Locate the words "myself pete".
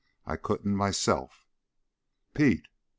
0.75-2.67